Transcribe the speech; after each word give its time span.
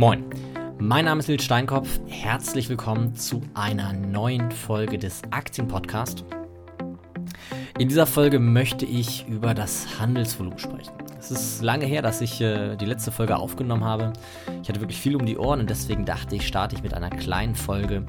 Moin, 0.00 0.24
mein 0.78 1.04
Name 1.04 1.18
ist 1.18 1.28
Nils 1.28 1.44
Steinkopf. 1.44 2.00
Herzlich 2.06 2.70
willkommen 2.70 3.14
zu 3.16 3.42
einer 3.52 3.92
neuen 3.92 4.50
Folge 4.50 4.96
des 4.96 5.20
Aktienpodcasts. 5.30 6.24
In 7.78 7.90
dieser 7.90 8.06
Folge 8.06 8.38
möchte 8.38 8.86
ich 8.86 9.28
über 9.28 9.52
das 9.52 10.00
Handelsvolumen 10.00 10.58
sprechen. 10.58 10.94
Es 11.18 11.30
ist 11.30 11.60
lange 11.60 11.84
her, 11.84 12.00
dass 12.00 12.22
ich 12.22 12.40
äh, 12.40 12.76
die 12.76 12.86
letzte 12.86 13.12
Folge 13.12 13.36
aufgenommen 13.36 13.84
habe. 13.84 14.14
Ich 14.62 14.70
hatte 14.70 14.80
wirklich 14.80 14.98
viel 14.98 15.16
um 15.16 15.26
die 15.26 15.36
Ohren 15.36 15.60
und 15.60 15.68
deswegen 15.68 16.06
dachte 16.06 16.34
ich, 16.34 16.46
starte 16.46 16.74
ich 16.76 16.82
mit 16.82 16.94
einer 16.94 17.10
kleinen 17.10 17.54
Folge 17.54 18.06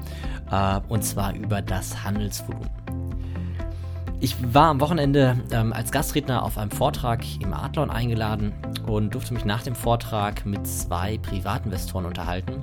äh, 0.50 0.80
und 0.88 1.04
zwar 1.04 1.34
über 1.34 1.60
das 1.60 2.04
Handelsvolumen. 2.04 2.70
Ich 4.22 4.36
war 4.54 4.68
am 4.68 4.80
Wochenende 4.80 5.36
ähm, 5.50 5.72
als 5.72 5.90
Gastredner 5.90 6.44
auf 6.44 6.56
einem 6.56 6.70
Vortrag 6.70 7.24
im 7.40 7.52
Adlon 7.52 7.90
eingeladen 7.90 8.52
und 8.86 9.12
durfte 9.16 9.34
mich 9.34 9.44
nach 9.44 9.64
dem 9.64 9.74
Vortrag 9.74 10.46
mit 10.46 10.64
zwei 10.64 11.18
Privatinvestoren 11.18 12.06
unterhalten. 12.06 12.62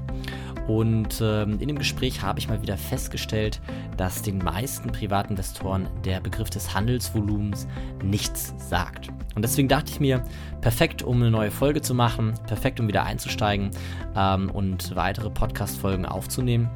Und 0.70 1.20
ähm, 1.22 1.60
in 1.60 1.68
dem 1.68 1.78
Gespräch 1.78 2.22
habe 2.22 2.40
ich 2.40 2.48
mal 2.48 2.62
wieder 2.62 2.78
festgestellt, 2.78 3.60
dass 3.98 4.22
den 4.22 4.38
meisten 4.38 4.94
Privatinvestoren 4.94 5.90
der 6.06 6.22
Begriff 6.22 6.50
des 6.50 6.74
Handelsvolumens 6.74 7.68
nichts 8.02 8.54
sagt. 8.58 9.10
Und 9.36 9.42
deswegen 9.42 9.68
dachte 9.68 9.92
ich 9.92 10.00
mir, 10.00 10.24
perfekt, 10.62 11.04
um 11.04 11.18
eine 11.18 11.30
neue 11.30 11.52
Folge 11.52 11.82
zu 11.82 11.94
machen, 11.94 12.36
perfekt, 12.48 12.80
um 12.80 12.88
wieder 12.88 13.04
einzusteigen 13.04 13.72
ähm, 14.16 14.50
und 14.50 14.96
weitere 14.96 15.30
Podcast-Folgen 15.30 16.06
aufzunehmen. 16.06 16.70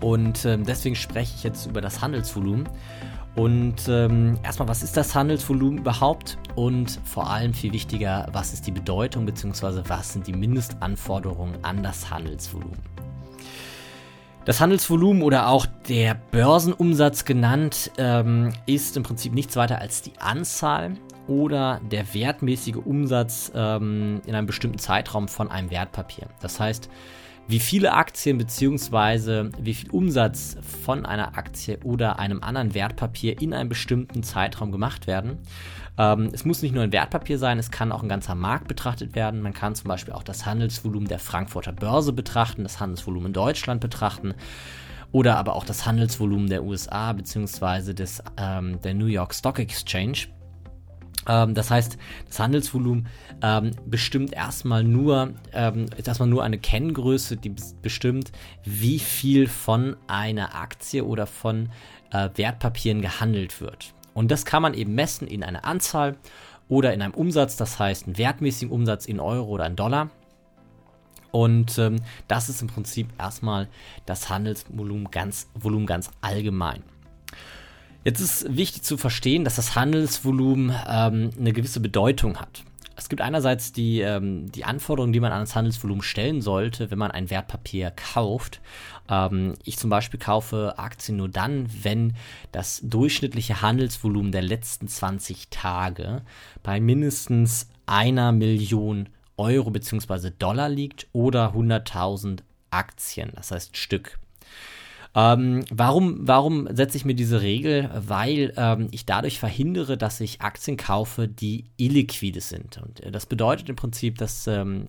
Und 0.00 0.46
ähm, 0.46 0.64
deswegen 0.64 0.96
spreche 0.96 1.34
ich 1.36 1.44
jetzt 1.44 1.66
über 1.66 1.82
das 1.82 2.00
Handelsvolumen. 2.00 2.66
Und 3.36 3.88
ähm, 3.88 4.38
erstmal, 4.42 4.68
was 4.68 4.82
ist 4.82 4.96
das 4.96 5.14
Handelsvolumen 5.14 5.78
überhaupt? 5.78 6.36
Und 6.56 7.00
vor 7.04 7.30
allem 7.30 7.54
viel 7.54 7.72
wichtiger, 7.72 8.28
was 8.32 8.52
ist 8.52 8.66
die 8.66 8.72
Bedeutung 8.72 9.24
bzw. 9.24 9.82
was 9.86 10.12
sind 10.12 10.26
die 10.26 10.32
Mindestanforderungen 10.32 11.64
an 11.64 11.82
das 11.82 12.10
Handelsvolumen? 12.10 12.78
Das 14.44 14.60
Handelsvolumen 14.60 15.22
oder 15.22 15.48
auch 15.48 15.66
der 15.88 16.14
Börsenumsatz 16.14 17.24
genannt 17.24 17.92
ähm, 17.98 18.52
ist 18.66 18.96
im 18.96 19.02
Prinzip 19.02 19.34
nichts 19.34 19.54
weiter 19.54 19.78
als 19.78 20.02
die 20.02 20.12
Anzahl 20.18 20.94
oder 21.28 21.80
der 21.90 22.12
wertmäßige 22.14 22.76
Umsatz 22.76 23.52
ähm, 23.54 24.22
in 24.26 24.34
einem 24.34 24.46
bestimmten 24.46 24.78
Zeitraum 24.78 25.28
von 25.28 25.50
einem 25.50 25.70
Wertpapier. 25.70 26.26
Das 26.40 26.58
heißt, 26.58 26.88
wie 27.48 27.60
viele 27.60 27.94
Aktien 27.94 28.38
bzw. 28.38 29.50
wie 29.58 29.74
viel 29.74 29.90
Umsatz 29.90 30.56
von 30.84 31.04
einer 31.04 31.36
Aktie 31.36 31.78
oder 31.84 32.18
einem 32.18 32.42
anderen 32.42 32.74
Wertpapier 32.74 33.40
in 33.40 33.52
einem 33.52 33.68
bestimmten 33.68 34.22
Zeitraum 34.22 34.70
gemacht 34.70 35.06
werden. 35.06 35.38
Ähm, 35.98 36.30
es 36.32 36.44
muss 36.44 36.62
nicht 36.62 36.74
nur 36.74 36.82
ein 36.82 36.92
Wertpapier 36.92 37.38
sein, 37.38 37.58
es 37.58 37.70
kann 37.70 37.92
auch 37.92 38.02
ein 38.02 38.08
ganzer 38.08 38.34
Markt 38.34 38.68
betrachtet 38.68 39.14
werden. 39.14 39.42
Man 39.42 39.52
kann 39.52 39.74
zum 39.74 39.88
Beispiel 39.88 40.14
auch 40.14 40.22
das 40.22 40.46
Handelsvolumen 40.46 41.08
der 41.08 41.18
Frankfurter 41.18 41.72
Börse 41.72 42.12
betrachten, 42.12 42.62
das 42.62 42.80
Handelsvolumen 42.80 43.28
in 43.28 43.32
Deutschland 43.32 43.80
betrachten 43.80 44.34
oder 45.12 45.36
aber 45.36 45.56
auch 45.56 45.64
das 45.64 45.86
Handelsvolumen 45.86 46.48
der 46.48 46.62
USA 46.64 47.12
bzw. 47.12 47.94
ähm, 48.38 48.80
der 48.80 48.94
New 48.94 49.06
York 49.06 49.34
Stock 49.34 49.58
Exchange. 49.58 50.28
Ähm, 51.30 51.54
das 51.54 51.70
heißt, 51.70 51.96
das 52.26 52.40
Handelsvolumen 52.40 53.06
ähm, 53.40 53.70
bestimmt 53.86 54.32
erstmal 54.32 54.82
nur, 54.82 55.34
ähm, 55.52 55.86
ist 55.96 56.08
erstmal 56.08 56.28
nur 56.28 56.42
eine 56.42 56.58
Kenngröße, 56.58 57.36
die 57.36 57.54
bestimmt, 57.82 58.32
wie 58.64 58.98
viel 58.98 59.46
von 59.46 59.96
einer 60.08 60.56
Aktie 60.56 61.04
oder 61.04 61.26
von 61.26 61.68
äh, 62.10 62.28
Wertpapieren 62.34 63.00
gehandelt 63.00 63.60
wird. 63.60 63.94
Und 64.12 64.32
das 64.32 64.44
kann 64.44 64.62
man 64.62 64.74
eben 64.74 64.94
messen 64.94 65.28
in 65.28 65.44
einer 65.44 65.64
Anzahl 65.64 66.16
oder 66.68 66.92
in 66.92 67.00
einem 67.00 67.14
Umsatz, 67.14 67.56
das 67.56 67.78
heißt 67.78 68.06
einen 68.06 68.18
wertmäßigen 68.18 68.72
Umsatz 68.72 69.06
in 69.06 69.20
Euro 69.20 69.48
oder 69.50 69.66
in 69.66 69.76
Dollar. 69.76 70.10
Und 71.30 71.78
ähm, 71.78 72.00
das 72.26 72.48
ist 72.48 72.60
im 72.60 72.66
Prinzip 72.66 73.08
erstmal 73.16 73.68
das 74.04 74.28
Handelsvolumen 74.28 75.12
ganz, 75.12 75.48
Volumen 75.54 75.86
ganz 75.86 76.10
allgemein. 76.22 76.82
Jetzt 78.04 78.20
ist 78.20 78.56
wichtig 78.56 78.82
zu 78.82 78.96
verstehen, 78.96 79.44
dass 79.44 79.56
das 79.56 79.74
Handelsvolumen 79.74 80.74
ähm, 80.88 81.30
eine 81.38 81.52
gewisse 81.52 81.80
Bedeutung 81.80 82.38
hat. 82.38 82.64
Es 82.96 83.08
gibt 83.08 83.22
einerseits 83.22 83.72
die, 83.72 84.00
ähm, 84.00 84.50
die 84.52 84.64
Anforderungen, 84.64 85.12
die 85.12 85.20
man 85.20 85.32
an 85.32 85.40
das 85.40 85.54
Handelsvolumen 85.54 86.02
stellen 86.02 86.42
sollte, 86.42 86.90
wenn 86.90 86.98
man 86.98 87.10
ein 87.10 87.30
Wertpapier 87.30 87.90
kauft. 87.90 88.60
Ähm, 89.08 89.54
ich 89.64 89.78
zum 89.78 89.90
Beispiel 89.90 90.20
kaufe 90.20 90.74
Aktien 90.78 91.16
nur 91.16 91.28
dann, 91.28 91.66
wenn 91.82 92.14
das 92.52 92.80
durchschnittliche 92.82 93.62
Handelsvolumen 93.62 94.32
der 94.32 94.42
letzten 94.42 94.86
20 94.86 95.48
Tage 95.48 96.22
bei 96.62 96.80
mindestens 96.80 97.68
einer 97.86 98.32
Million 98.32 99.08
Euro 99.36 99.70
bzw. 99.70 100.30
Dollar 100.38 100.68
liegt 100.68 101.06
oder 101.12 101.54
100.000 101.54 102.40
Aktien, 102.70 103.32
das 103.34 103.50
heißt 103.50 103.76
Stück. 103.76 104.18
Ähm, 105.14 105.64
warum 105.70 106.18
warum 106.20 106.68
setze 106.74 106.96
ich 106.96 107.04
mir 107.04 107.14
diese 107.14 107.42
Regel? 107.42 107.90
Weil 107.94 108.52
ähm, 108.56 108.88
ich 108.92 109.06
dadurch 109.06 109.38
verhindere, 109.40 109.98
dass 109.98 110.20
ich 110.20 110.40
Aktien 110.40 110.76
kaufe, 110.76 111.26
die 111.26 111.64
illiquide 111.76 112.40
sind. 112.40 112.78
Und 112.78 113.00
äh, 113.00 113.10
das 113.10 113.26
bedeutet 113.26 113.68
im 113.68 113.76
Prinzip, 113.76 114.18
dass, 114.18 114.46
ähm, 114.46 114.86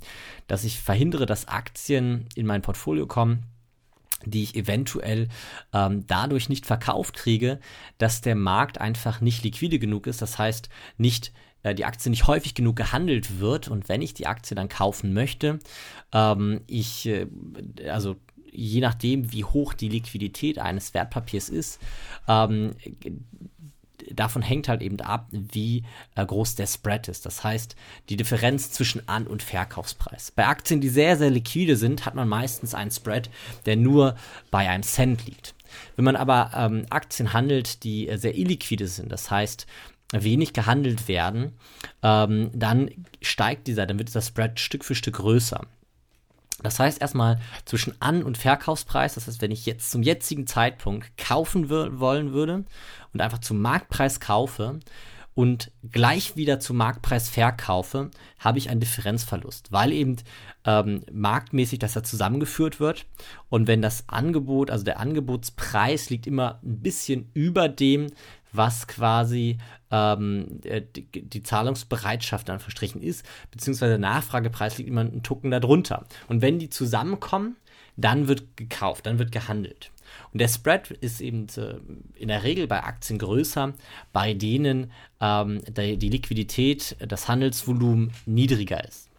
dass 0.48 0.64
ich 0.64 0.80
verhindere, 0.80 1.26
dass 1.26 1.48
Aktien 1.48 2.28
in 2.36 2.46
mein 2.46 2.62
Portfolio 2.62 3.08
kommen, 3.08 3.44
die 4.26 4.44
ich 4.44 4.56
eventuell 4.56 5.28
ähm, 5.74 6.06
dadurch 6.06 6.50
nicht 6.50 6.68
verkauft 6.68 7.16
kriege, 7.16 7.60
dass 7.98 8.22
der 8.22 8.36
Markt 8.36 8.80
einfach 8.80 9.22
nicht 9.22 9.44
liquide 9.44 9.80
genug 9.80 10.06
ist. 10.06 10.22
Das 10.22 10.38
heißt, 10.38 10.70
nicht 10.98 11.34
äh, 11.64 11.76
die 11.76 11.86
Aktie 11.86 12.10
nicht 12.10 12.28
häufig 12.28 12.54
genug 12.54 12.76
gehandelt 12.76 13.40
wird 13.40 13.68
und 13.68 13.90
wenn 13.90 14.02
ich 14.02 14.14
die 14.14 14.28
Aktie 14.28 14.56
dann 14.56 14.70
kaufen 14.70 15.14
möchte, 15.14 15.60
ähm, 16.14 16.62
ich, 16.68 17.08
äh, 17.08 17.28
also 17.90 18.16
je 18.62 18.82
nachdem, 18.82 19.32
wie 19.32 19.44
hoch 19.44 19.74
die 19.74 19.90
Liquidität 19.90 20.60
eines 20.60 20.94
Wertpapiers 20.94 21.50
ist, 21.50 21.80
ähm, 22.28 22.72
davon 24.12 24.42
hängt 24.42 24.68
halt 24.68 24.82
eben 24.82 25.00
ab, 25.02 25.28
wie 25.32 25.84
äh, 26.16 26.26
groß 26.26 26.56
der 26.56 26.68
Spread 26.68 27.08
ist. 27.08 27.26
Das 27.26 27.44
heißt, 27.44 27.76
die 28.10 28.18
Differenz 28.18 28.72
zwischen 28.72 29.08
An- 29.08 29.28
und 29.28 29.44
Verkaufspreis. 29.44 30.32
Bei 30.32 30.48
Aktien, 30.48 30.82
die 30.82 30.90
sehr, 30.90 31.18
sehr 31.18 31.30
liquide 31.30 31.76
sind, 31.76 32.06
hat 32.06 32.16
man 32.16 32.28
meistens 32.28 32.74
einen 32.74 32.92
Spread, 32.92 33.30
der 33.66 33.78
nur 33.78 34.16
bei 34.50 34.70
einem 34.70 34.84
Cent 34.84 35.26
liegt. 35.26 35.56
Wenn 35.96 36.06
man 36.06 36.16
aber 36.16 36.52
ähm, 36.56 36.86
Aktien 36.90 37.34
handelt, 37.34 37.84
die 37.84 38.10
äh, 38.10 38.18
sehr 38.18 38.38
illiquide 38.38 38.88
sind, 38.88 39.12
das 39.12 39.32
heißt, 39.32 39.66
wenig 40.14 40.52
gehandelt 40.52 41.08
werden, 41.08 41.54
ähm, 42.04 42.52
dann 42.54 42.92
steigt 43.22 43.68
dieser, 43.68 43.86
dann 43.86 43.98
wird 43.98 44.10
dieser 44.10 44.22
Spread 44.22 44.60
Stück 44.60 44.84
für 44.84 44.96
Stück 44.96 45.16
größer. 45.16 45.66
Das 46.64 46.80
heißt 46.80 47.02
erstmal 47.02 47.40
zwischen 47.66 47.94
An- 48.00 48.24
und 48.24 48.38
Verkaufspreis, 48.38 49.16
das 49.16 49.28
heißt, 49.28 49.42
wenn 49.42 49.52
ich 49.52 49.66
jetzt 49.66 49.92
zum 49.92 50.04
jetzigen 50.04 50.48
Zeitpunkt 50.48 51.18
kaufen 51.18 51.70
wollen 51.70 52.34
würde 52.34 52.66
und 53.14 53.22
einfach 53.22 53.40
zum 53.40 53.62
Marktpreis 53.62 54.20
kaufe 54.20 54.80
und 55.34 55.72
gleich 55.90 56.36
wieder 56.36 56.60
zum 56.60 56.78
Marktpreis 56.78 57.30
verkaufe, 57.30 58.12
habe 58.38 58.58
ich 58.58 58.70
einen 58.70 58.82
Differenzverlust, 58.82 59.72
weil 59.72 59.94
eben 59.94 60.18
ähm, 60.66 61.04
marktmäßig 61.12 61.80
das 61.80 61.96
ja 61.96 62.04
zusammengeführt 62.04 62.80
wird. 62.80 63.06
Und 63.50 63.68
wenn 63.68 63.82
das 63.82 64.04
Angebot, 64.08 64.70
also 64.70 64.84
der 64.84 65.00
Angebotspreis 65.00 66.10
liegt 66.10 66.28
immer 66.28 66.60
ein 66.64 66.82
bisschen 66.82 67.30
über 67.34 67.70
dem, 67.70 68.08
was 68.52 68.88
quasi 68.88 69.58
ähm, 69.92 70.60
äh, 70.64 70.82
die, 70.82 71.06
die, 71.06 71.44
Zahlungsbereitschaft 71.44 72.50
dann 72.50 72.60
verstrichen 72.60 73.02
ist, 73.02 73.26
beziehungsweise 73.52 73.92
der 73.92 74.00
Nachfragepreis 74.00 74.78
liegt 74.78 74.90
immer 74.90 75.02
einen 75.02 75.24
Tucken 75.24 75.52
darunter. 75.52 76.06
Und 76.28 76.42
wenn 76.42 76.60
die 76.60 76.70
zusammenkommen, 76.70 77.56
dann 77.98 78.28
wird 78.28 78.58
gekauft, 78.58 79.06
dann 79.06 79.20
wird 79.20 79.32
gehandelt. 79.32 79.92
Und 80.34 80.40
der 80.40 80.48
Spread 80.48 80.92
ist 80.92 81.22
eben 81.22 81.48
äh, 81.58 81.76
in 82.16 82.28
der 82.28 82.44
Regel 82.44 82.68
bei 82.68 82.84
Aktien 82.84 83.20
größer, 83.20 83.74
bei 84.14 84.34
denen 84.34 84.92
ähm, 85.20 85.62
die, 85.68 86.10
Liquidität, 86.10 86.96
das 87.00 87.28
Handelsvolumen 87.28 88.12
niedriger 88.26 88.84
ist. 88.84 89.10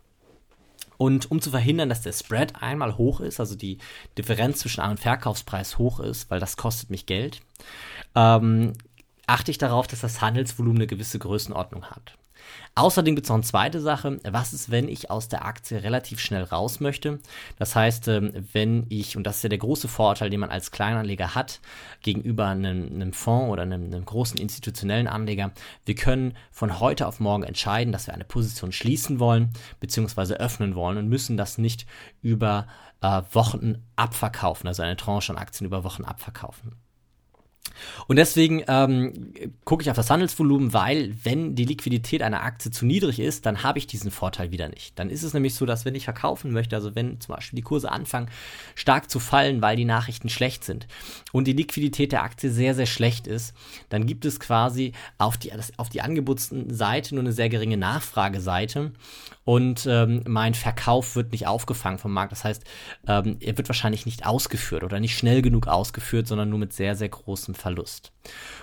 Und 0.98 1.31
um 1.31 1.41
zu 1.41 1.50
verhindern, 1.50 1.88
dass 1.88 2.03
der 2.03 2.12
Spread 2.12 2.62
einmal 2.62 2.97
hoch 2.97 3.21
ist, 3.21 3.41
also 3.41 3.57
die 3.57 3.78
Differenz 4.16 4.60
zwischen 4.60 4.83
An- 4.83 4.92
und 4.92 5.01
Verkaufspreis 5.01 5.78
hoch 5.78 5.98
ist, 5.98 6.30
weil 6.30 6.39
das 6.39 6.57
kostet 6.57 6.91
mich 6.91 7.07
Geld, 7.07 7.41
ähm, 8.15 8.74
achte 9.33 9.51
ich 9.51 9.59
darauf, 9.59 9.87
dass 9.87 10.01
das 10.01 10.21
Handelsvolumen 10.21 10.79
eine 10.79 10.87
gewisse 10.87 11.19
Größenordnung 11.19 11.87
hat. 11.87 12.19
Außerdem 12.75 13.15
gibt 13.15 13.27
es 13.27 13.29
noch 13.29 13.37
eine 13.37 13.45
zweite 13.45 13.81
Sache. 13.81 14.19
Was 14.25 14.53
ist, 14.53 14.71
wenn 14.71 14.89
ich 14.89 15.11
aus 15.11 15.29
der 15.29 15.45
Aktie 15.45 15.83
relativ 15.83 16.21
schnell 16.21 16.43
raus 16.43 16.81
möchte? 16.81 17.19
Das 17.59 17.75
heißt, 17.77 18.09
ähm, 18.09 18.33
wenn 18.53 18.87
ich, 18.89 19.17
und 19.17 19.25
das 19.27 19.37
ist 19.37 19.43
ja 19.43 19.49
der 19.49 19.59
große 19.59 19.89
Vorteil, 19.89 20.31
den 20.31 20.41
man 20.41 20.51
als 20.51 20.71
Kleinanleger 20.71 21.34
hat 21.34 21.61
gegenüber 22.03 22.47
einem, 22.47 22.87
einem 22.93 23.13
Fonds 23.13 23.51
oder 23.51 23.63
einem, 23.63 23.84
einem, 23.87 24.05
großen 24.05 24.39
institutionellen 24.39 25.07
Anleger, 25.07 25.53
wir 25.84 25.95
können 25.95 26.34
von 26.51 26.81
heute 26.81 27.07
auf 27.07 27.21
morgen 27.21 27.43
entscheiden, 27.45 27.93
dass 27.93 28.07
wir 28.07 28.15
eine 28.15 28.25
Position 28.25 28.73
schließen 28.73 29.19
wollen 29.19 29.51
bzw. 29.81 30.34
öffnen 30.34 30.75
wollen 30.75 30.99
und 30.99 31.09
müssen 31.09 31.37
das 31.37 31.59
nicht 31.59 31.87
über 32.23 32.67
äh, 33.03 33.23
Wochen 33.33 33.83
abverkaufen, 33.97 34.69
also 34.69 34.83
eine 34.83 34.97
Tranche 34.97 35.33
an 35.33 35.39
Aktien 35.39 35.67
über 35.67 35.84
Wochen 35.84 36.05
abverkaufen. 36.05 36.77
Und 38.09 38.16
deswegen 38.16 38.63
ähm, 38.69 39.33
gucke 39.65 39.83
ich 39.83 39.91
auf 39.91 39.97
das 39.97 40.10
Handelsvolumen, 40.10 40.72
weil 40.72 41.15
wenn 41.22 41.54
die 41.54 41.65
Liquidität 41.65 42.22
einer 42.22 42.43
Aktie 42.43 42.71
zu 42.71 42.87
niedrig 42.87 43.21
ist, 43.21 43.47
dann 43.47 43.63
habe 43.63 43.78
ich 43.78 43.87
diesen 43.87 44.10
Vorteil 44.10 44.51
wieder 44.51 44.69
nicht. 44.69 44.99
Dann 44.99 45.10
ist 45.10 45.22
es 45.22 45.34
nämlich 45.34 45.54
so, 45.54 45.66
dass 45.66 45.84
wenn 45.84 45.95
ich 45.95 46.04
verkaufen 46.04 46.53
möchte, 46.53 46.77
also 46.77 46.95
wenn 46.95 47.21
zum 47.21 47.34
Beispiel 47.34 47.57
die 47.57 47.63
Kurse 47.63 47.91
anfangen 47.91 48.28
stark 48.75 49.10
zu 49.10 49.19
fallen, 49.19 49.63
weil 49.63 49.77
die 49.77 49.84
Nachrichten 49.84 50.28
schlecht 50.28 50.65
sind 50.65 50.87
und 51.33 51.47
die 51.47 51.53
Liquidität 51.53 52.13
der 52.13 52.22
Aktie 52.22 52.51
sehr, 52.51 52.75
sehr 52.75 52.87
schlecht 52.87 53.27
ist, 53.27 53.54
dann 53.89 54.07
gibt 54.07 54.25
es 54.25 54.41
quasi 54.41 54.93
auf 55.19 55.37
die, 55.37 55.53
auf 55.77 55.89
die 55.89 56.03
Angebotsseite 56.03 57.15
nur 57.15 57.25
eine 57.25 57.33
sehr 57.33 57.48
geringe 57.48 57.77
Nachfrageseite 57.77 58.93
und 59.45 59.87
ähm, 59.87 60.22
mein 60.27 60.55
Verkauf 60.55 61.16
wird 61.16 61.33
nicht 61.33 61.47
aufgefangen 61.47 61.98
vom 61.98 62.13
Markt. 62.13 62.33
Das 62.33 62.45
heißt, 62.45 62.65
ähm, 63.09 63.37
er 63.41 63.57
wird 63.57 63.69
wahrscheinlich 63.69 64.07
nicht 64.07 64.25
ausgeführt 64.25 64.84
oder 64.84 65.01
nicht 65.01 65.16
schnell 65.16 65.43
genug 65.43 65.66
ausgeführt, 65.66 66.28
sondern 66.28 66.48
nur 66.48 66.59
mit 66.59 66.72
sehr, 66.72 66.95
sehr 66.95 67.09
großem 67.09 67.55
Verlust. 67.55 67.91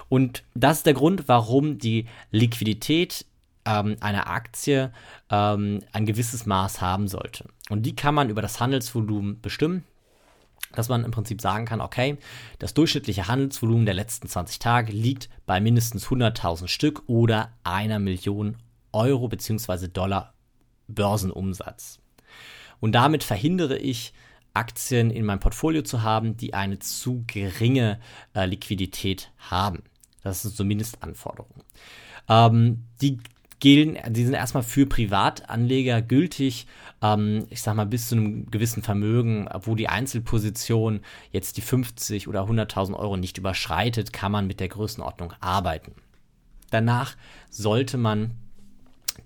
Und 0.08 0.44
das 0.56 0.78
ist 0.78 0.86
der 0.86 0.94
Grund, 0.94 1.28
warum 1.28 1.78
die 1.78 2.08
Liquidität 2.32 3.26
ähm, 3.66 3.98
einer 4.00 4.28
Aktie 4.30 4.92
ähm, 5.30 5.82
ein 5.92 6.06
gewisses 6.06 6.46
Maß 6.46 6.82
haben 6.82 7.08
sollte. 7.08 7.46
Und 7.70 7.84
die 7.84 7.96
kann 7.96 8.16
man 8.16 8.30
über 8.30 8.42
das 8.42 8.60
Handelsvolumen 8.60 9.42
bestimmen 9.42 9.84
dass 10.74 10.90
man 10.90 11.04
im 11.04 11.12
Prinzip 11.12 11.42
sagen 11.42 11.66
kann, 11.66 11.82
okay, 11.82 12.18
das 12.60 12.74
durchschnittliche 12.74 13.28
Handelsvolumen 13.28 13.86
der 13.86 13.96
letzten 13.96 14.28
20 14.28 14.60
Tage 14.60 14.92
liegt 14.92 15.30
bei 15.46 15.60
mindestens 15.60 16.08
100.000 16.08 16.68
Stück 16.68 17.04
oder 17.08 17.52
einer 17.64 18.00
Million 18.00 18.58
Euro 18.92 19.28
bzw. 19.28 19.88
Dollar 19.88 20.34
Börsenumsatz. 20.88 22.00
Und 22.80 22.94
damit 22.94 23.24
verhindere 23.24 23.78
ich, 23.78 24.14
Aktien 24.54 25.12
in 25.12 25.26
meinem 25.26 25.40
Portfolio 25.40 25.82
zu 25.82 26.04
haben, 26.04 26.38
die 26.38 26.54
eine 26.54 26.80
zu 26.80 27.24
geringe 27.28 28.00
äh, 28.34 28.46
Liquidität 28.46 29.32
haben. 29.38 29.84
Das 30.24 30.46
ist 30.46 30.58
zumindest 30.58 31.02
Anforderung. 31.04 31.64
Ähm, 32.28 32.84
die 33.02 33.20
gelten, 33.60 34.14
die 34.14 34.24
sind 34.24 34.34
erstmal 34.34 34.64
für 34.64 34.86
Privatanleger 34.86 36.02
gültig, 36.02 36.68
ähm, 37.02 37.46
ich 37.50 37.62
sag 37.62 37.76
mal 37.76 37.86
bis 37.86 38.10
zu 38.10 38.16
einem 38.16 38.50
gewissen 38.52 38.84
Vermögen, 38.84 39.48
wo 39.62 39.76
die 39.76 39.90
Einzelposition 39.90 41.02
jetzt 41.32 41.58
die 41.58 41.62
50 41.62 42.28
oder 42.28 42.44
100.000 42.44 42.96
Euro 42.96 43.18
nicht 43.18 43.38
überschreitet, 43.38 44.14
kann 44.14 44.32
man 44.32 44.48
mit 44.48 44.60
der 44.60 44.70
Größenordnung 44.70 45.34
arbeiten. 45.40 45.94
Danach 46.70 47.16
sollte 47.50 47.98
man 47.98 48.32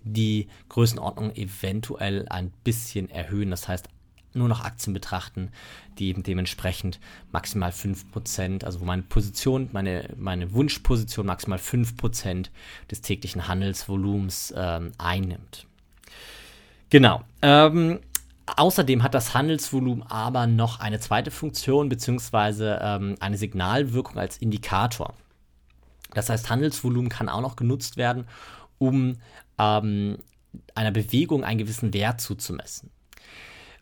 die 0.04 0.48
Größenordnung 0.70 1.36
eventuell 1.36 2.28
ein 2.30 2.52
bisschen 2.64 3.10
erhöhen. 3.10 3.52
Das 3.52 3.68
heißt, 3.68 3.88
nur 4.34 4.48
noch 4.48 4.64
Aktien 4.64 4.94
betrachten, 4.94 5.52
die 6.00 6.08
eben 6.08 6.24
dementsprechend 6.24 7.00
maximal 7.32 7.72
5%, 7.72 8.64
also 8.64 8.82
wo 8.82 8.86
meine 8.86 9.04
Position, 9.04 9.70
meine, 9.72 10.10
meine 10.18 10.54
Wunschposition 10.54 11.26
maximal 11.26 11.60
5% 11.60 12.48
des 12.90 13.02
täglichen 13.02 13.48
Handelsvolumens 13.48 14.54
ähm, 14.56 14.92
einnimmt. 14.98 15.68
Genau. 16.90 17.24
Ähm, 17.42 18.00
außerdem 18.46 19.04
hat 19.04 19.14
das 19.14 19.34
Handelsvolumen 19.34 20.04
aber 20.04 20.48
noch 20.48 20.80
eine 20.80 21.00
zweite 21.00 21.32
Funktion, 21.32 21.90
beziehungsweise 21.90 22.80
ähm, 22.82 23.16
eine 23.20 23.38
Signalwirkung 23.38 24.18
als 24.18 24.38
Indikator. 24.38 25.14
Das 26.14 26.30
heißt, 26.30 26.50
Handelsvolumen 26.50 27.10
kann 27.10 27.30
auch 27.30 27.42
noch 27.42 27.56
genutzt 27.56 27.98
werden, 27.98 28.28
um 28.78 29.18
ähm, 29.58 30.18
einer 30.76 30.92
Bewegung 30.92 31.44
einen 31.44 31.58
gewissen 31.58 31.94
Wert 31.94 32.22
zuzumessen. 32.22 32.92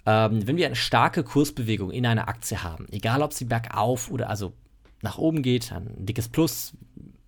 Ähm, 0.06 0.48
wenn 0.48 0.58
wir 0.58 0.66
eine 0.66 0.76
starke 0.76 1.24
Kursbewegung 1.24 1.92
in 1.92 2.06
einer 2.06 2.28
Aktie 2.28 2.64
haben, 2.64 2.88
egal 2.92 3.22
ob 3.22 3.34
sie 3.34 3.46
bergauf 3.46 4.10
oder 4.10 4.30
also 4.30 4.54
nach 5.02 5.18
oben 5.18 5.42
geht, 5.42 5.72
ein 5.72 6.06
dickes 6.06 6.30
Plus, 6.30 6.74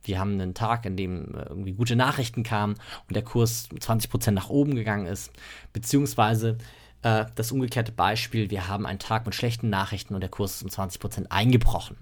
wir 0.03 0.19
haben 0.19 0.33
einen 0.33 0.53
Tag, 0.53 0.85
in 0.85 0.97
dem 0.97 1.35
äh, 1.35 1.43
irgendwie 1.49 1.73
gute 1.73 1.95
Nachrichten 1.95 2.43
kamen 2.43 2.75
und 3.07 3.15
der 3.15 3.23
Kurs 3.23 3.69
20% 3.71 4.31
nach 4.31 4.49
oben 4.49 4.75
gegangen 4.75 5.05
ist, 5.05 5.31
beziehungsweise 5.71 6.57
äh, 7.03 7.25
das 7.35 7.51
umgekehrte 7.51 7.91
Beispiel, 7.91 8.49
wir 8.49 8.67
haben 8.67 8.85
einen 8.85 8.99
Tag 8.99 9.25
mit 9.25 9.35
schlechten 9.35 9.69
Nachrichten 9.69 10.15
und 10.15 10.21
der 10.21 10.29
Kurs 10.29 10.55
ist 10.55 10.63
um 10.63 10.69
20% 10.69 11.27
eingebrochen 11.29 11.97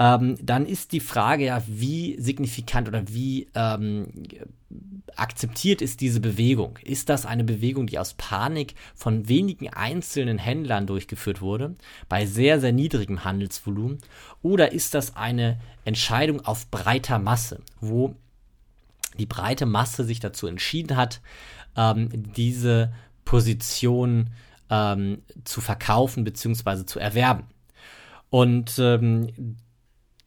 ähm, 0.00 0.38
dann 0.42 0.64
ist 0.64 0.92
die 0.92 1.00
Frage 1.00 1.44
ja, 1.44 1.62
wie 1.66 2.18
signifikant 2.18 2.88
oder 2.88 3.06
wie 3.08 3.48
ähm, 3.54 4.06
akzeptiert 5.14 5.82
ist 5.82 6.00
diese 6.00 6.20
Bewegung? 6.20 6.78
Ist 6.82 7.10
das 7.10 7.26
eine 7.26 7.44
Bewegung, 7.44 7.86
die 7.86 7.98
aus 7.98 8.14
Panik 8.14 8.74
von 8.94 9.28
wenigen 9.28 9.68
einzelnen 9.68 10.38
Händlern 10.38 10.86
durchgeführt 10.86 11.42
wurde, 11.42 11.74
bei 12.08 12.24
sehr, 12.24 12.60
sehr 12.60 12.72
niedrigem 12.72 13.24
Handelsvolumen? 13.24 13.98
Oder 14.40 14.72
ist 14.72 14.94
das 14.94 15.16
eine 15.16 15.60
Entscheidung 15.84 16.40
auf 16.46 16.70
breiter 16.70 17.18
Masse, 17.18 17.60
wo 17.82 18.14
die 19.18 19.26
breite 19.26 19.66
Masse 19.66 20.04
sich 20.04 20.18
dazu 20.18 20.46
entschieden 20.46 20.96
hat, 20.96 21.20
ähm, 21.76 22.08
diese 22.32 22.90
Position 23.26 24.30
ähm, 24.70 25.20
zu 25.44 25.60
verkaufen 25.60 26.24
bzw. 26.24 26.86
zu 26.86 26.98
erwerben? 26.98 27.44
Und 28.30 28.78
ähm, 28.78 29.56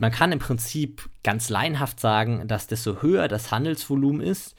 man 0.03 0.11
kann 0.11 0.33
im 0.33 0.39
Prinzip 0.39 1.09
ganz 1.23 1.47
laienhaft 1.47 1.97
sagen, 1.97 2.45
dass 2.45 2.67
desto 2.67 3.01
höher 3.01 3.29
das 3.29 3.51
Handelsvolumen 3.51 4.19
ist, 4.19 4.53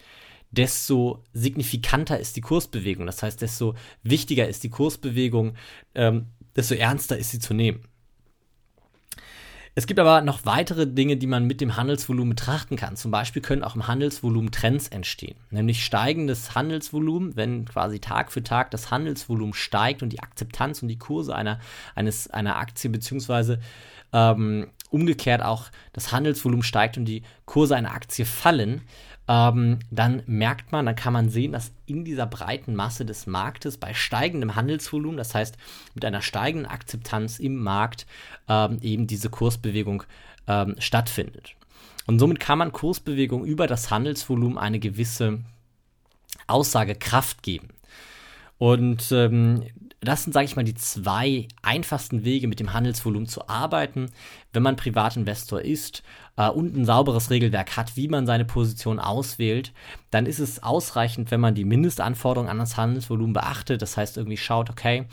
desto 0.50 1.22
signifikanter 1.34 2.18
ist 2.18 2.36
die 2.36 2.40
Kursbewegung. 2.40 3.04
Das 3.04 3.22
heißt, 3.22 3.42
desto 3.42 3.74
wichtiger 4.02 4.48
ist 4.48 4.64
die 4.64 4.70
Kursbewegung, 4.70 5.54
ähm, 5.94 6.28
desto 6.56 6.74
ernster 6.74 7.18
ist 7.18 7.30
sie 7.30 7.40
zu 7.40 7.52
nehmen. 7.52 7.82
Es 9.74 9.86
gibt 9.86 10.00
aber 10.00 10.22
noch 10.22 10.46
weitere 10.46 10.86
Dinge, 10.86 11.18
die 11.18 11.26
man 11.26 11.44
mit 11.44 11.60
dem 11.60 11.76
Handelsvolumen 11.76 12.30
betrachten 12.30 12.76
kann. 12.76 12.96
Zum 12.96 13.10
Beispiel 13.10 13.42
können 13.42 13.64
auch 13.64 13.74
im 13.74 13.86
Handelsvolumen 13.86 14.50
Trends 14.50 14.88
entstehen, 14.88 15.36
nämlich 15.50 15.84
steigendes 15.84 16.54
Handelsvolumen, 16.54 17.36
wenn 17.36 17.66
quasi 17.66 17.98
Tag 17.98 18.32
für 18.32 18.42
Tag 18.42 18.70
das 18.70 18.90
Handelsvolumen 18.90 19.52
steigt 19.52 20.02
und 20.02 20.08
die 20.10 20.20
Akzeptanz 20.20 20.80
und 20.80 20.88
die 20.88 20.98
Kurse 20.98 21.34
einer, 21.34 21.60
eines, 21.94 22.30
einer 22.30 22.56
Aktie 22.56 22.88
beziehungsweise 22.88 23.60
ähm, 24.14 24.68
umgekehrt 24.94 25.42
auch 25.42 25.66
das 25.92 26.12
Handelsvolumen 26.12 26.62
steigt 26.62 26.96
und 26.96 27.04
die 27.04 27.22
Kurse 27.46 27.74
einer 27.74 27.92
Aktie 27.92 28.24
fallen, 28.24 28.82
ähm, 29.26 29.80
dann 29.90 30.22
merkt 30.26 30.70
man, 30.70 30.86
dann 30.86 30.94
kann 30.94 31.12
man 31.12 31.30
sehen, 31.30 31.50
dass 31.50 31.72
in 31.86 32.04
dieser 32.04 32.26
breiten 32.26 32.76
Masse 32.76 33.04
des 33.04 33.26
Marktes 33.26 33.76
bei 33.76 33.92
steigendem 33.92 34.54
Handelsvolumen, 34.54 35.16
das 35.16 35.34
heißt 35.34 35.56
mit 35.94 36.04
einer 36.04 36.22
steigenden 36.22 36.70
Akzeptanz 36.70 37.40
im 37.40 37.56
Markt, 37.56 38.06
ähm, 38.48 38.78
eben 38.82 39.08
diese 39.08 39.30
Kursbewegung 39.30 40.04
ähm, 40.46 40.76
stattfindet. 40.78 41.56
Und 42.06 42.20
somit 42.20 42.38
kann 42.38 42.58
man 42.58 42.70
Kursbewegung 42.70 43.44
über 43.44 43.66
das 43.66 43.90
Handelsvolumen 43.90 44.58
eine 44.58 44.78
gewisse 44.78 45.40
Aussagekraft 46.46 47.42
geben. 47.42 47.70
Und 48.58 49.10
ähm, 49.12 49.64
das 50.04 50.24
sind, 50.24 50.32
sage 50.32 50.44
ich 50.44 50.56
mal, 50.56 50.64
die 50.64 50.74
zwei 50.74 51.48
einfachsten 51.62 52.24
Wege, 52.24 52.46
mit 52.46 52.60
dem 52.60 52.72
Handelsvolumen 52.72 53.26
zu 53.26 53.48
arbeiten, 53.48 54.10
wenn 54.52 54.62
man 54.62 54.76
Privatinvestor 54.76 55.62
ist 55.62 56.02
äh, 56.36 56.48
und 56.48 56.76
ein 56.76 56.84
sauberes 56.84 57.30
Regelwerk 57.30 57.76
hat, 57.76 57.96
wie 57.96 58.08
man 58.08 58.26
seine 58.26 58.44
Position 58.44 58.98
auswählt, 58.98 59.72
dann 60.10 60.26
ist 60.26 60.38
es 60.38 60.62
ausreichend, 60.62 61.30
wenn 61.30 61.40
man 61.40 61.54
die 61.54 61.64
Mindestanforderungen 61.64 62.50
an 62.50 62.58
das 62.58 62.76
Handelsvolumen 62.76 63.32
beachtet. 63.32 63.82
Das 63.82 63.96
heißt, 63.96 64.16
irgendwie 64.16 64.36
schaut, 64.36 64.70
okay, 64.70 65.06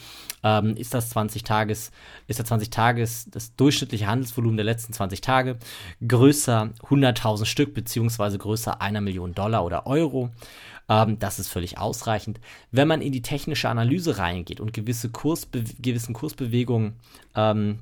ähm, 0.44 0.76
ist 0.76 0.94
das 0.94 1.10
20 1.12 1.44
Tages, 1.44 1.92
ist 2.28 2.40
das 2.40 2.48
20 2.48 2.70
Tages 2.70 3.28
das 3.32 3.56
durchschnittliche 3.56 4.08
Handelsvolumen 4.08 4.58
der 4.58 4.66
letzten 4.66 4.94
20 4.94 5.22
Tage 5.22 5.58
größer 6.06 6.70
100.000 6.90 7.46
Stück 7.46 7.74
beziehungsweise 7.74 8.38
größer 8.38 8.82
einer 8.82 9.02
Million 9.02 9.34
Dollar 9.34 9.66
oder 9.66 9.88
Euro. 9.88 10.32
Ähm, 10.92 11.18
das 11.20 11.40
ist 11.40 11.48
völlig 11.48 11.78
ausreichend. 11.78 12.42
Wenn 12.70 12.88
man 12.88 13.02
in 13.02 13.14
die 13.14 13.22
technische 13.22 13.70
Analyse 13.70 14.18
reingeht 14.18 14.60
und 14.60 14.74
gewisse 14.74 15.10
Kursbe 15.10 15.64
gewissen 15.80 16.14
Kursbewegungen 16.14 17.00
ähm, 17.34 17.80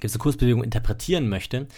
gewisse 0.00 0.18
Kursbewegungen 0.18 0.64
interpretieren 0.64 1.28
möchte, 1.28 1.68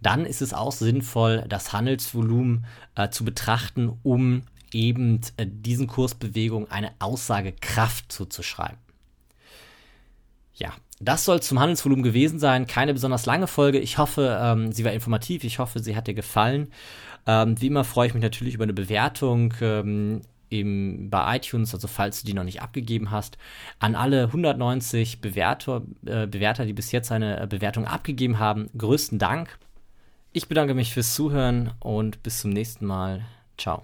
dann 0.00 0.24
ist 0.24 0.42
es 0.42 0.54
auch 0.54 0.72
sinnvoll, 0.72 1.44
das 1.48 1.72
Handelsvolumen 1.72 2.64
äh, 2.94 3.10
zu 3.10 3.24
betrachten, 3.24 3.98
um 4.02 4.42
eben 4.72 5.20
äh, 5.36 5.46
diesen 5.46 5.88
Kursbewegungen 5.88 6.70
eine 6.70 6.92
Aussagekraft 7.00 8.10
zuzuschreiben. 8.10 8.78
Ja, 10.54 10.72
das 11.00 11.24
soll 11.24 11.42
zum 11.42 11.58
Handelsvolumen 11.58 12.02
gewesen 12.02 12.38
sein. 12.38 12.66
Keine 12.66 12.94
besonders 12.94 13.26
lange 13.26 13.46
Folge. 13.46 13.78
Ich 13.78 13.98
hoffe, 13.98 14.38
ähm, 14.40 14.72
sie 14.72 14.84
war 14.84 14.92
informativ. 14.92 15.44
Ich 15.44 15.58
hoffe, 15.58 15.80
sie 15.80 15.96
hat 15.96 16.06
dir 16.06 16.14
gefallen. 16.14 16.68
Ähm, 17.26 17.60
wie 17.60 17.66
immer 17.66 17.84
freue 17.84 18.08
ich 18.08 18.14
mich 18.14 18.22
natürlich 18.22 18.54
über 18.54 18.64
eine 18.64 18.72
Bewertung 18.72 19.52
ähm, 19.60 20.22
im, 20.48 21.10
bei 21.10 21.36
iTunes, 21.36 21.74
also 21.74 21.88
falls 21.88 22.20
du 22.20 22.26
die 22.26 22.34
noch 22.34 22.44
nicht 22.44 22.62
abgegeben 22.62 23.10
hast. 23.10 23.36
An 23.78 23.94
alle 23.94 24.24
190 24.24 25.20
Bewerter, 25.20 25.82
äh, 26.04 26.26
Bewerter, 26.26 26.64
die 26.64 26.72
bis 26.72 26.92
jetzt 26.92 27.10
eine 27.10 27.40
äh, 27.40 27.46
Bewertung 27.46 27.86
abgegeben 27.86 28.38
haben, 28.38 28.68
größten 28.76 29.18
Dank. 29.18 29.58
Ich 30.32 30.48
bedanke 30.48 30.74
mich 30.74 30.92
fürs 30.92 31.14
Zuhören 31.14 31.72
und 31.80 32.22
bis 32.22 32.40
zum 32.40 32.50
nächsten 32.50 32.86
Mal. 32.86 33.24
Ciao. 33.56 33.82